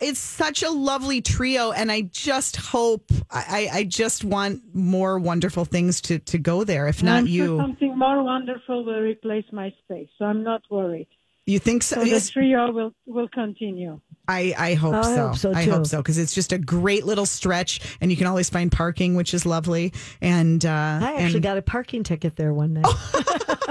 [0.00, 5.64] It's such a lovely trio, and I just hope I, I just want more wonderful
[5.64, 6.88] things to to go there.
[6.88, 10.62] If not I'm you, sure something more wonderful will replace my space, so I'm not
[10.70, 11.08] worried.
[11.46, 11.96] you think so?
[11.96, 14.00] So the trio will will continue.
[14.26, 15.26] I, I hope I so.
[15.28, 18.26] hope so, I hope so because it's just a great little stretch, and you can
[18.26, 19.92] always find parking, which is lovely.
[20.20, 20.68] And uh,
[21.02, 22.86] I actually and- got a parking ticket there one night.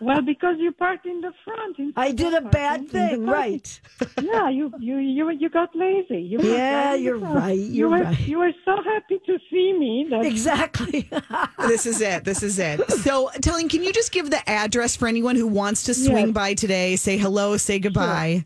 [0.00, 1.78] Well, because you parked in the front.
[1.78, 3.80] instead I did a of bad parking in the thing, right?
[4.22, 6.20] Yeah, you you you you got lazy.
[6.20, 7.34] You parked Yeah, right in the you're front.
[7.36, 8.20] right, You you're were right.
[8.20, 11.08] you were so happy to see me that Exactly.
[11.68, 12.24] this is it.
[12.24, 12.80] This is it.
[12.90, 16.34] So, Talene, can you just give the address for anyone who wants to swing Yes.
[16.34, 16.96] by today?
[16.96, 18.44] Say hello, say goodbye.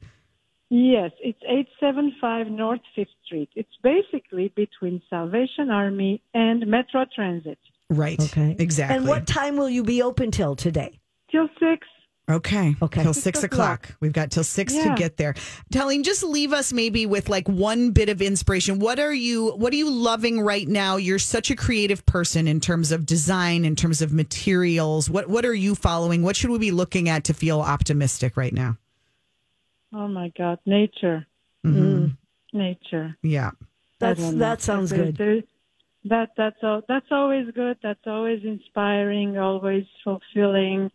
[0.70, 3.48] Yes, it's 875 North 5th Street.
[3.54, 7.58] It's basically between Salvation Army and Metro Transit.
[7.88, 8.20] Right.
[8.20, 8.54] Okay.
[8.58, 8.98] Exactly.
[8.98, 11.00] And what time will you be open till today?
[11.30, 11.86] Till 6.
[12.30, 12.76] Okay.
[12.82, 13.02] Okay.
[13.02, 13.84] Till Six six o'clock.
[13.84, 13.96] o'clock.
[14.00, 15.32] We've got till six to get there.
[15.72, 18.78] Talene, just leave us maybe with like one bit of inspiration.
[18.78, 20.96] What are you what are you loving right now?
[20.96, 25.08] You're such a creative person in terms of design, in terms of materials.
[25.08, 26.22] What what are you following?
[26.22, 28.76] What should we be looking at to feel optimistic right now?
[29.92, 31.26] Oh my God, nature.
[31.64, 32.16] Mhm.
[32.52, 33.16] Nature.
[33.22, 33.50] Yeah.
[33.50, 33.60] I
[33.98, 35.16] That's that sounds good.
[35.16, 35.42] there-
[36.04, 36.82] That that's all.
[36.88, 37.76] That's always good.
[37.82, 39.36] That's always inspiring.
[39.36, 40.90] Always fulfilling.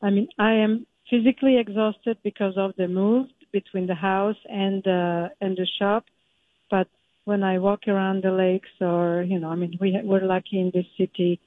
[0.00, 5.28] I mean, I am physically exhausted because of the move between the house and uh,
[5.40, 6.04] and the shop,
[6.70, 6.86] but
[7.24, 10.70] when I walk around the lakes, or you know, I mean, we we're lucky in
[10.72, 11.40] this city.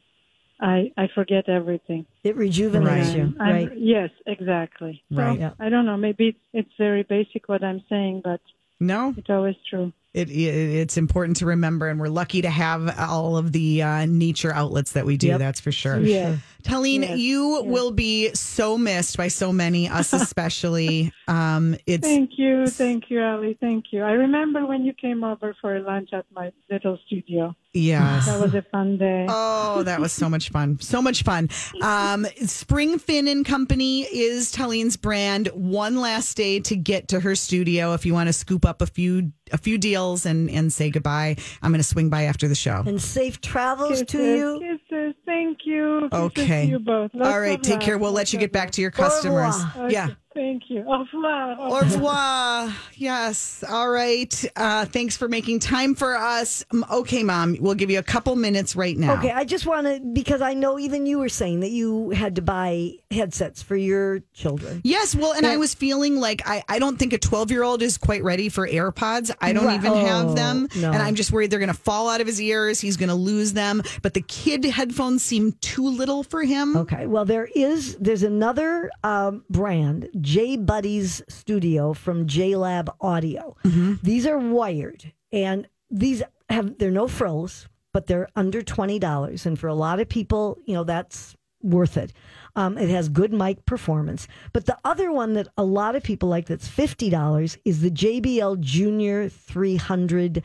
[0.59, 2.05] I I forget everything.
[2.23, 3.17] It rejuvenates Right.
[3.17, 3.77] you, I'm- right?
[3.77, 5.03] Yes, exactly.
[5.13, 5.39] So, Right.
[5.39, 5.51] Yeah.
[5.59, 5.97] I don't know.
[5.97, 8.41] Maybe it's, it's very basic what I'm saying, but
[8.79, 9.91] No, it's always true.
[10.13, 14.05] It, it it's important to remember, and we're lucky to have all of the uh,
[14.05, 15.27] nature outlets that we do.
[15.27, 15.39] Yep.
[15.39, 15.99] That's for sure.
[15.99, 16.37] Yeah.
[16.69, 20.11] Yes, you will be so missed by so many, us
[20.47, 21.13] especially.
[21.27, 23.57] um, it's Thank you, thank you, Ali.
[23.61, 24.03] Thank you.
[24.03, 27.55] I remember when you came over for lunch at my little studio.
[27.73, 28.25] yes.
[28.25, 29.27] That was a fun day.
[29.29, 30.77] Oh, that was so much fun.
[30.81, 31.49] So much fun.
[31.81, 35.47] Um, Spring Fin and Company is Talene's brand.
[35.53, 38.87] One last day to get to her studio if you want to scoop up a
[38.87, 41.35] few a few deals and and say goodbye.
[41.61, 42.83] I'm going to swing by after the show.
[42.85, 44.77] And safe travels Kisses, to you.
[44.89, 45.15] Kisses.
[45.25, 46.07] Thank you.
[46.11, 46.65] Kisses Okay.
[46.65, 47.11] To you both.
[47.13, 47.83] Lots All right, take love.
[47.83, 47.97] care.
[47.97, 49.55] We'll let you get back to your customers.
[49.75, 49.89] revoir.
[49.91, 50.09] Yeah.
[50.37, 50.83] Okay, Thank you.
[50.87, 51.55] Au revoir.
[51.59, 52.73] Au revoir.
[52.95, 53.63] Yes.
[53.67, 54.45] All right.
[54.55, 56.63] Uh, thanks for making time for us.
[56.91, 57.57] Okay, Mom.
[57.59, 59.13] We'll give you a couple minutes right now.
[59.17, 62.35] Okay, I just want to because I know even you were saying that you had
[62.35, 64.81] to buy headsets for your children.
[64.83, 67.81] Yes, well, and I was feeling like I, I don't think a 12 year old
[67.81, 69.31] is quite ready for AirPods.
[69.41, 69.75] I don't Right.
[69.75, 70.67] even have Oh, them.
[70.77, 70.91] no.
[70.91, 72.79] And I'm just worried they're going to fall out of his ears.
[72.79, 73.81] He's going to lose them.
[74.01, 76.75] But the kid headphones seem too little for him.
[76.77, 83.55] Okay, well there is there's another um, brand, JBuddies Studio from JLab Audio.
[84.03, 89.57] These are wired, and these have they're no frills, but they're under twenty dollars, and
[89.57, 92.11] for a lot of people, you know that's worth it.
[92.57, 96.27] Um, it has good mic performance, but the other one that a lot of people
[96.27, 100.43] like that's fifty dollars is the JBL Junior three hundred.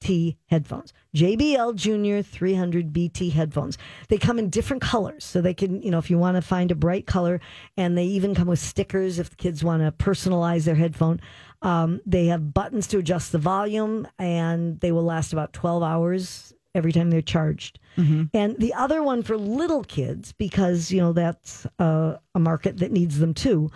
[0.00, 0.92] BT headphones.
[1.14, 3.76] JBL Junior 300 BT headphones.
[4.08, 5.24] They come in different colors.
[5.24, 7.40] So they can, you know, if you want to find a bright color,
[7.76, 11.20] and they even come with stickers if the kids want to personalize their headphone.
[11.62, 16.54] Um, they have buttons to adjust the volume, and they will last about 12 hours
[16.74, 17.78] every time they're charged.
[18.32, 22.92] And the other one for little kids, because, you know, that's a, a market that
[22.92, 23.70] needs them too,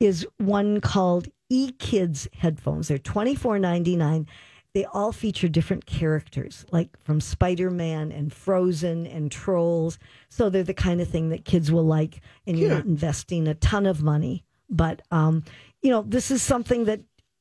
[0.00, 2.88] is one called E Kids headphones.
[2.88, 4.26] They're twenty four ninety nine.
[4.72, 9.98] They all feature different characters, like from Spider Man and Frozen and Trolls.
[10.28, 13.54] So they're the kind of thing that kids will like, and you're not investing a
[13.54, 14.44] ton of money.
[14.68, 15.44] But, um,
[15.82, 17.00] you know, this is something that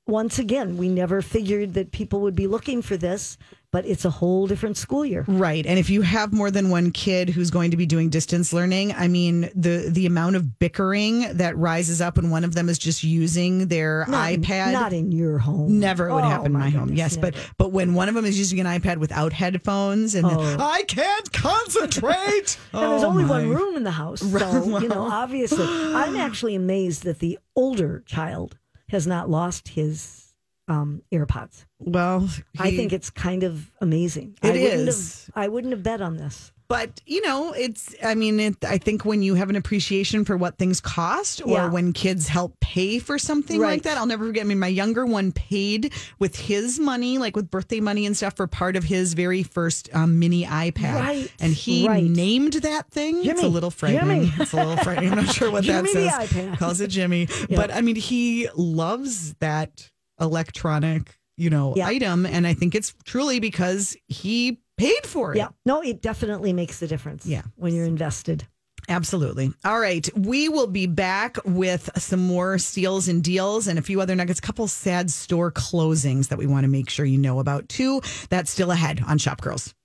[0.10, 3.38] once again, we never figured that people would be looking for this,
[3.72, 5.24] but it's a whole different school year.
[5.28, 5.63] Right.
[5.63, 8.93] And if you have more than one kid who's going to be doing distance learning,
[8.93, 12.80] I mean, the the amount of bickering that rises up when one of them is
[12.80, 14.72] just using their Not in- iPad.
[14.74, 15.80] not in your home.
[15.80, 16.88] Never would Oh, happen in my my home.
[16.88, 17.48] goodness, Yes, but never.
[17.60, 20.58] but when one of them is using an iPad without headphones and then, Oh.
[20.60, 22.58] I can't concentrate.
[22.74, 23.30] And there's Oh, only my.
[23.45, 24.22] one room in the house.
[24.39, 28.58] So, you know, obviously, I'm actually amazed that the older child
[28.89, 30.34] has not lost his
[30.67, 31.65] um, AirPods.
[31.80, 34.38] Well, I think it's kind of amazing.
[34.43, 35.25] It I wouldn't is.
[35.25, 36.52] Have, I wouldn't have bet on this.
[36.69, 37.95] But you know, it's.
[38.03, 41.49] I mean, it, I think when you have an appreciation for what things cost, or
[41.49, 41.69] Yeah.
[41.69, 43.71] when kids help pay for something Right.
[43.71, 44.41] like that, I'll never forget.
[44.41, 48.36] I mean, my younger one paid with his money, like with birthday money and stuff,
[48.36, 52.03] for part of his very first um, mini iPad, Right, and he right.
[52.03, 53.15] named that thing.
[53.23, 53.29] Jimmy.
[53.29, 54.25] it's a little frightening.
[54.25, 54.34] Jimmy.
[54.39, 55.10] It's a little frightening.
[55.12, 56.58] I'm not sure what Jimmy that says.
[56.60, 59.89] Calls it Jimmy, but I mean, he loves that
[60.21, 61.88] electronic, you know, Yeah.
[61.88, 65.38] item, and I think it's truly because he paid for it.
[65.38, 65.50] Yeah.
[65.65, 67.26] No, it definitely makes a difference.
[67.26, 67.44] Yeah.
[67.56, 68.48] When you're invested.
[68.88, 69.54] Absolutely.
[69.63, 70.10] All right.
[70.18, 74.39] We will be back with some more steals and deals and a few other nuggets,
[74.39, 78.02] a couple sad store closings that we want to make sure you know about too.
[78.30, 79.76] That's still ahead on Shop Girls.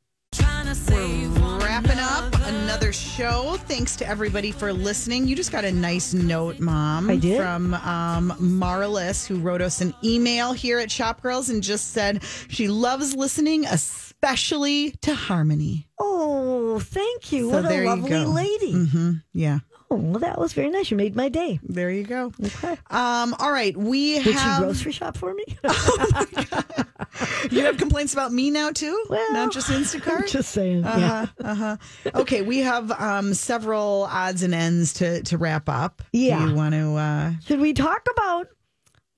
[0.90, 3.56] We're wrapping up another show.
[3.66, 5.28] Thanks to everybody for listening.
[5.28, 7.10] You just got a nice note, Mom.
[7.10, 7.36] I did?
[7.36, 12.24] From um, Marlis, who wrote us an email here at Shop Girls and just said
[12.48, 15.86] she loves listening, especially to Harmony.
[15.98, 17.50] Oh, thank you.
[17.50, 18.24] So what a you lovely go.
[18.24, 18.72] lady.
[18.72, 19.58] hmm Yeah.
[19.90, 20.90] Oh, well, that was very nice.
[20.90, 21.60] You made my day.
[21.62, 22.32] There you go.
[22.42, 22.78] Okay.
[22.90, 25.44] Um, all right, we Did have she grocery shop for me?
[27.50, 30.28] you have complaints about me now too, Well, not just Instacart.
[30.28, 30.84] Just saying.
[30.84, 31.26] uh Yeah.
[31.26, 31.26] huh.
[31.50, 31.76] Uh huh.
[32.14, 36.02] Okay, we have um several odds and ends to to wrap up.
[36.12, 36.42] Yeah.
[36.44, 36.94] Do you want to?
[36.96, 38.48] uh Should we talk about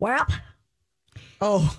[0.01, 0.33] WAP?
[1.41, 1.77] Oh,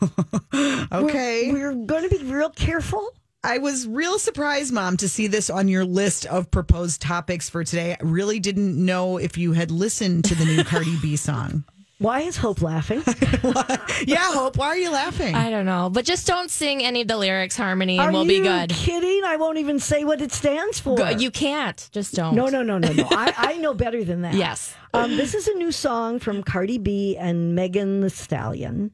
[0.92, 1.52] okay.
[1.52, 3.10] We're, we're going to be real careful.
[3.44, 7.64] I was real surprised, Mom, to see this on your list of proposed topics for
[7.64, 7.94] today.
[7.94, 11.64] I really didn't know if you had listened to the new Cardi B song.
[12.00, 13.02] Why is Hope laughing?
[14.06, 15.34] Yeah, Hope, why are you laughing?
[15.34, 18.26] I don't know, but just don't sing any of the lyrics, Harmony, and Are we'll
[18.26, 18.70] be you good.
[18.70, 19.24] kidding?
[19.26, 20.96] I won't even say what it stands for.
[20.96, 21.90] Go- You can't.
[21.92, 22.36] Just don't.
[22.36, 23.08] no, no, no, no, no.
[23.10, 24.36] I, I know better than that.
[24.36, 24.76] Yes.
[24.94, 28.92] Um, this is a new song from Cardi B and Megan Thee Stallion.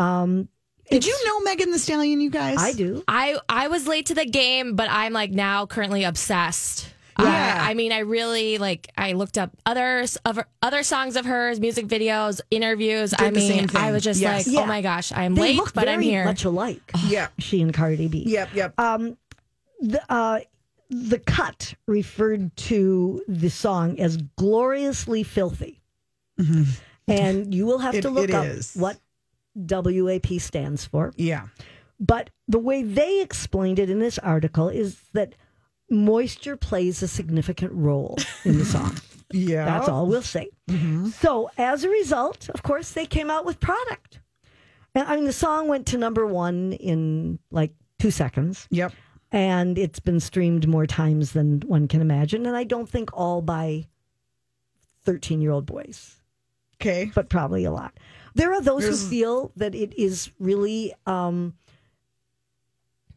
[0.00, 0.48] Um,
[0.90, 2.56] Did you know Megan Thee Stallion, you guys?
[2.58, 3.02] I do.
[3.06, 6.88] I I was late to the game, but I'm like now currently obsessed.
[7.18, 7.58] Yeah.
[7.66, 8.90] I, I mean, I really like.
[8.96, 13.12] I looked up others of other songs of hers, music videos, interviews.
[13.12, 13.66] I Did the mean.
[13.74, 14.46] I was just Yes.
[14.46, 14.60] like, Yeah.
[14.62, 16.24] oh my gosh, I'm They late, but very I'm here.
[16.24, 16.90] much alike.
[17.06, 17.28] Yeah.
[17.38, 18.22] She and Cardi B.
[18.26, 18.54] Yep.
[18.54, 18.80] Yep.
[18.80, 19.18] Um,
[19.80, 20.40] the uh,
[20.88, 25.82] the cut referred to the song as gloriously filthy,
[27.06, 28.74] and you will have It- to look up is.
[28.74, 28.98] what
[29.68, 31.12] WAP stands for.
[31.16, 31.48] yeah.
[32.02, 35.34] But the way they explained it in this article is that
[35.90, 38.96] moisture plays a significant role in the song.
[39.32, 39.64] Yeah.
[39.64, 40.48] That's all we'll say.
[40.68, 41.10] Mm-hmm.
[41.10, 44.18] So, as a result, of course, they came out with product.
[44.92, 48.92] And I mean, the song went to number one in like two seconds, Yep.
[49.30, 52.44] and it's been streamed more times than one can imagine.
[52.44, 53.86] And I don't think all by
[55.04, 56.16] 13 year old boys,
[56.80, 57.12] Okay.
[57.14, 57.94] but probably a lot.
[58.34, 61.54] There are those There's- who feel that it is really um,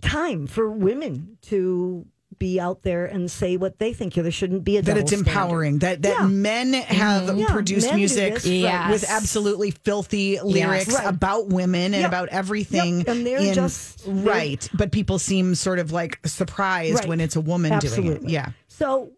[0.02, 2.06] time for women to
[2.40, 4.16] be out there and say what they think.
[4.16, 5.28] There shouldn't be a that double it's standard.
[5.30, 6.28] empowering that that Yeah.
[6.28, 8.52] men have Yeah, produced men music this, right.
[8.54, 8.92] Yes.
[8.92, 11.08] with absolutely filthy lyrics Right.
[11.08, 12.08] about women and Yep.
[12.10, 16.20] about everything Yep, and they're in- just- they're- right but people seem sort of like
[16.26, 17.08] surprised Right.
[17.08, 19.12] when it's a woman doing it yeah So,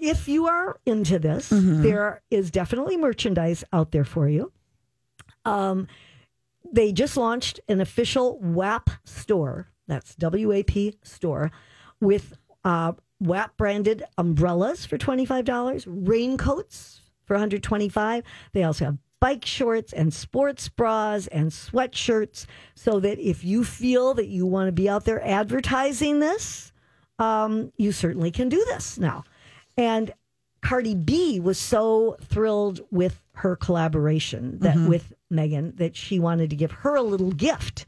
[0.00, 1.82] if you are into this, Mm-hmm.
[1.82, 4.52] there is definitely merchandise out there for you.
[5.44, 5.88] Um,
[6.72, 9.68] they just launched an official WAP store.
[9.88, 11.50] That's WAP store
[12.00, 18.24] with uh, WAP branded umbrellas for twenty five dollars, raincoats for one hundred twenty five.
[18.52, 24.14] They also have bike shorts and sports bras and sweatshirts, so that if you feel
[24.14, 26.72] that you want to be out there advertising this,
[27.18, 29.22] um, you certainly can do this now.
[29.76, 30.12] And
[30.60, 36.56] Cardi B was so thrilled with her collaboration that with Megan that she wanted to
[36.56, 37.86] give her a little gift.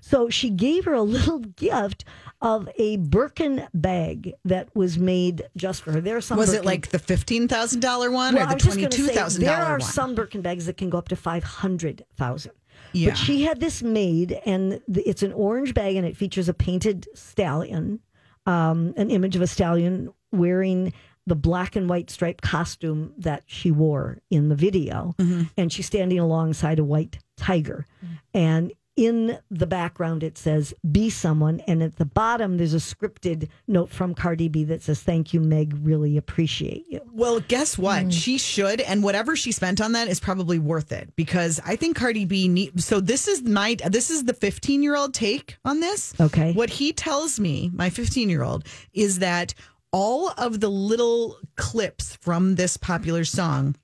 [0.00, 2.04] So she gave her a little gift
[2.40, 6.00] of a Birkin bag that was made just for her.
[6.00, 9.14] There are some was it like the $15000 one well, or the just gonna say,
[9.14, 9.40] $22000 one?
[9.40, 12.52] There are some Birkin bags that can go up to five hundred thousand.
[12.92, 13.10] Yeah.
[13.10, 17.06] But she had this made, and it's an orange bag, and it features a painted
[17.14, 18.00] stallion,
[18.44, 20.92] um, an image of a stallion wearing
[21.26, 25.42] the black and white striped costume that she wore in the video, Mm-hmm.
[25.56, 27.86] and she's standing alongside a white tiger,
[28.34, 33.48] and in the background it says "Be someone," and at the bottom there's a scripted
[33.66, 35.74] note from Cardi B that says "Thank you, Meg.
[35.80, 38.12] Really appreciate you." Well, guess what?
[38.12, 41.96] She should, and whatever she spent on that is probably worth it because I think
[41.96, 42.48] Cardi B.
[42.48, 46.12] Need, so this is my this is the 15 year old take on this.
[46.20, 46.52] Okay.
[46.52, 49.54] What he tells me, my 15 year old, is that
[49.92, 53.76] all of the little clips from this popular song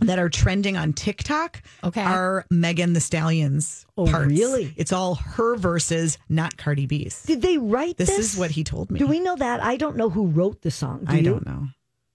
[0.00, 2.00] that are trending on TikTok Okay.
[2.02, 4.28] are Megan Thee Stallion's Oh, parts.
[4.28, 4.72] really?
[4.76, 7.22] It's all her verses, not Cardi B's.
[7.24, 8.32] Did they write This this?
[8.32, 8.98] is what he told me.
[8.98, 9.62] Do we know that?
[9.62, 11.04] I don't know who wrote the song.
[11.04, 11.22] Do I you?
[11.24, 11.68] don't know.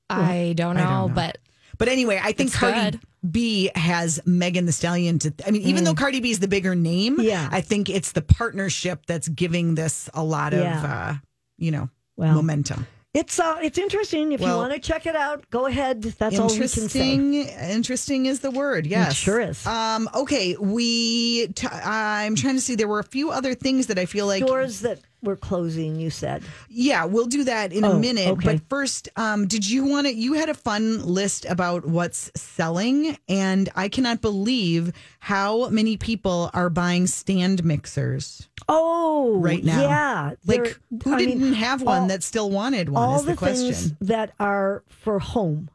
[0.10, 1.14] I don't know, I don't know.
[1.14, 1.38] but
[1.78, 3.00] But anyway, I think Cardi good.
[3.30, 5.34] B has Megan Thee Stallion to.
[5.46, 7.24] I mean, even though Cardi B is the bigger name, Mm.
[7.24, 7.50] Yeah.
[7.52, 10.84] I think it's the partnership that's giving this a lot of, Yeah.
[10.84, 11.16] uh,
[11.58, 12.88] you know, Well, momentum.
[13.16, 14.34] It's uh, it's interesting.
[14.34, 16.02] If you want to check it out, go ahead.
[16.02, 17.14] That's all we can say.
[17.14, 17.34] Interesting.
[17.36, 18.86] Interesting is the word.
[18.86, 19.66] Yes, sure is.
[19.66, 21.48] Um, okay, we.
[21.48, 22.76] T- I'm trying to see.
[22.76, 26.00] There were a few other things that I feel like Stores that were closing.
[26.00, 26.44] You said.
[26.70, 28.28] Yeah, we'll do that in a Oh, minute.
[28.30, 28.54] okay.
[28.54, 30.14] But first, um, did you want to?
[30.14, 36.50] You had a fun list about what's selling, and I cannot believe how many people
[36.54, 39.82] are buying stand mixers Oh, right now.
[39.82, 43.04] Yeah, like who I didn't have one all- that still wanted one?
[43.04, 45.70] all is the, the things that are for home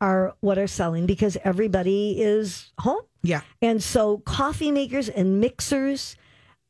[0.00, 3.00] are what are selling because everybody is home.
[3.22, 6.14] Yeah, And so coffee makers and mixers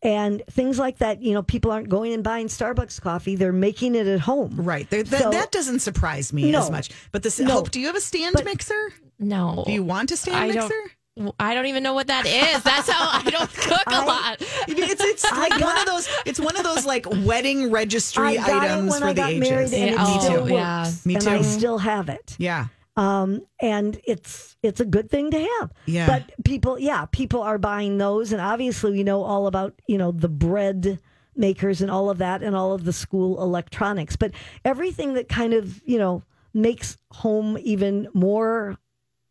[0.05, 3.95] and things like that, you know, people aren't going and buying Starbucks coffee, they're making
[3.97, 4.55] it at home.
[4.57, 4.89] right.
[4.91, 6.61] There, that, So- that doesn't surprise me No.
[6.61, 6.91] as much.
[7.11, 7.51] But this No.
[7.55, 8.93] Hope, do you have a stand But- mixer?
[9.19, 9.65] no.
[9.67, 10.69] Do you want a stand I mixer?
[10.69, 10.91] don't.
[11.39, 12.61] I don't even know what that is.
[12.65, 14.37] That's how I don't cook a I- lot.
[14.67, 16.09] It's it's I like one of those.
[16.27, 19.21] It's one of those like wedding registry I got items it when for I the
[19.21, 19.49] got ages.
[19.51, 20.51] married and it Yeah, oh, still works.
[20.53, 20.91] yeah.
[21.05, 22.35] Me And I still have it.
[22.39, 22.67] yeah.
[22.97, 25.73] Um, and it's it's a good thing to have.
[25.87, 26.07] Yeah.
[26.07, 30.13] But people, yeah, people are buying those, and obviously we know all about you know
[30.13, 31.01] the bread
[31.37, 34.17] makers and all of that, and all of the school electronics.
[34.17, 34.33] But
[34.65, 36.23] everything that kind of you know
[36.53, 38.79] makes home even more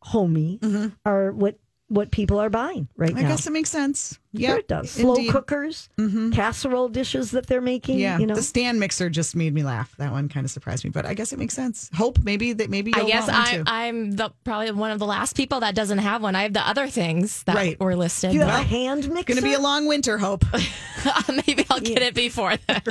[0.02, 0.60] homey
[1.06, 1.58] are what
[1.88, 3.26] what people are buying right Mm-hmm.
[3.26, 4.20] I guess it makes sense.
[4.36, 4.90] Sure Yeah, it does.
[4.92, 5.30] Slow indeed.
[5.30, 5.38] Mm-hmm.
[5.38, 5.90] cookers,
[6.34, 8.00] casserole dishes that they're making.
[8.00, 8.34] Yeah, you know.
[8.36, 9.96] the stand mixer just made me laugh.
[9.98, 11.90] That one kind of surprised me, but I guess it makes sense.
[11.94, 13.64] Hope maybe that maybe I you'll guess want one I'm, too.
[13.68, 16.36] I'm the probably one of the last people that doesn't have one.
[16.36, 17.80] I have the other things that Right.
[17.80, 18.32] were listed.
[18.32, 19.34] Do you have Well, a hand mixer?
[19.34, 20.18] Going to be a long winter.
[20.18, 20.46] Hope.
[21.48, 22.82] Maybe I'll get it before then.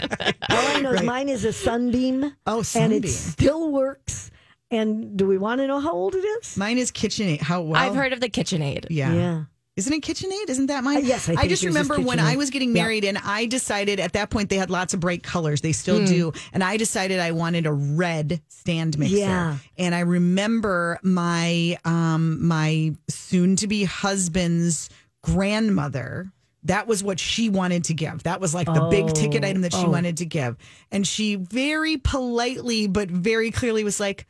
[0.51, 1.05] All I know is Right.
[1.05, 2.35] mine is a Sunbeam.
[2.47, 2.97] Oh, sunbeam.
[2.97, 4.31] and it still works.
[4.71, 6.57] And do we want to know how old it is?
[6.57, 7.41] Mine is KitchenAid.
[7.43, 7.81] How well?
[7.81, 8.87] I've heard of the KitchenAid.
[8.89, 9.13] Yeah.
[9.13, 9.43] Yeah.
[9.75, 10.51] Isn't it KitchenAid?
[10.51, 10.99] Isn't that mine?
[10.99, 12.83] Uh, yes, I think just remember when I was getting Yeah.
[12.83, 15.63] married, and I decided at that point they had lots of bright colors.
[15.63, 19.17] They still do, and I decided I wanted a red stand mixer.
[19.17, 19.57] Yeah.
[19.79, 24.91] And I remember my um my soon to be husband's
[25.23, 26.31] grandmother.
[26.65, 28.23] That was what she wanted to give.
[28.25, 29.91] That was like the big ticket Oh, item that she oh.
[29.91, 30.57] wanted to give.
[30.93, 34.27] And she very politely but very clearly was like,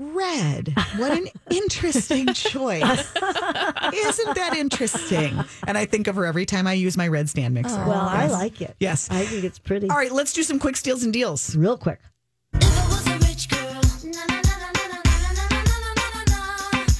[0.00, 0.74] Red.
[0.96, 2.82] What an interesting choice.
[2.82, 5.38] Isn't that interesting?
[5.66, 7.76] And I think of her every time I use my red stand mixer.
[7.76, 8.74] Well, I like it.
[8.80, 9.10] Yes.
[9.10, 9.90] I think it's pretty.
[9.90, 11.54] All right, let's do some quick steals and deals.
[11.54, 12.00] Real quick.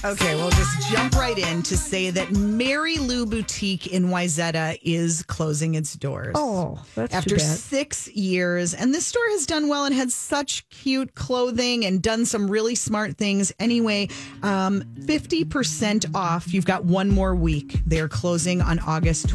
[0.03, 5.21] Okay, we'll just jump right in to say that Mary Lou Boutique in Wayzata is
[5.21, 6.31] closing its doors.
[6.35, 7.57] Oh, that's After too bad.
[7.57, 12.25] six years, and this store has done well and had such cute clothing and done
[12.25, 13.53] some really smart things.
[13.59, 14.09] Anyway,
[14.41, 16.51] um, 50% off.
[16.51, 17.79] You've got one more week.
[17.85, 19.29] They're closing on August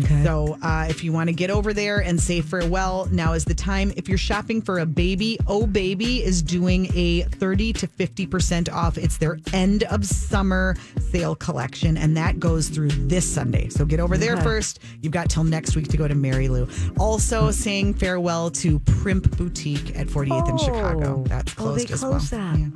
[0.00, 0.24] 28th.
[0.24, 3.54] So uh, if you want to get over there and say farewell, now is the
[3.54, 3.92] time.
[3.96, 8.98] If you're shopping for a baby, Oh Baby is doing a 30 to 50% off.
[8.98, 10.76] It's their end of summer
[11.10, 13.68] sale collection, and that goes through this Sunday.
[13.68, 14.80] So get over there first.
[15.00, 16.68] You've got till next week to go to Mary Lou.
[16.98, 21.20] Also saying farewell to Primp Boutique at 48th in Chicago.
[21.20, 21.28] Oh.
[21.28, 22.40] That's Oh, closed as closed well.
[22.52, 22.58] that.
[22.58, 22.68] Yeah.